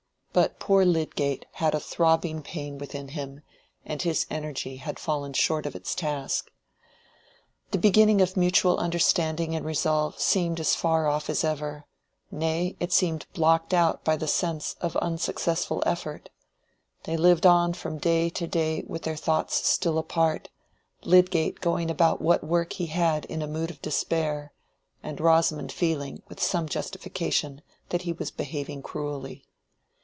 But 0.33 0.59
poor 0.59 0.85
Lydgate 0.85 1.45
had 1.51 1.75
a 1.75 1.79
throbbing 1.81 2.41
pain 2.41 2.77
within 2.77 3.09
him, 3.09 3.41
and 3.83 4.01
his 4.01 4.25
energy 4.29 4.77
had 4.77 4.97
fallen 4.97 5.33
short 5.33 5.65
of 5.65 5.75
its 5.75 5.93
task. 5.93 6.49
The 7.71 7.77
beginning 7.77 8.21
of 8.21 8.37
mutual 8.37 8.77
understanding 8.77 9.53
and 9.57 9.65
resolve 9.65 10.17
seemed 10.21 10.61
as 10.61 10.73
far 10.73 11.05
off 11.05 11.29
as 11.29 11.43
ever; 11.43 11.85
nay, 12.31 12.77
it 12.79 12.93
seemed 12.93 13.25
blocked 13.33 13.73
out 13.73 14.05
by 14.05 14.15
the 14.15 14.25
sense 14.27 14.77
of 14.79 14.95
unsuccessful 14.95 15.83
effort. 15.85 16.29
They 17.03 17.17
lived 17.17 17.45
on 17.45 17.73
from 17.73 17.97
day 17.97 18.29
to 18.29 18.47
day 18.47 18.85
with 18.87 19.01
their 19.03 19.17
thoughts 19.17 19.67
still 19.67 19.97
apart, 19.97 20.47
Lydgate 21.03 21.59
going 21.59 21.91
about 21.91 22.21
what 22.21 22.41
work 22.41 22.71
he 22.71 22.85
had 22.85 23.25
in 23.25 23.41
a 23.41 23.47
mood 23.47 23.69
of 23.69 23.81
despair, 23.81 24.53
and 25.03 25.19
Rosamond 25.19 25.73
feeling, 25.73 26.23
with 26.29 26.39
some 26.41 26.69
justification, 26.69 27.61
that 27.89 28.03
he 28.03 28.13
was 28.13 28.31
behaving 28.31 28.81
cruelly. 28.81 29.43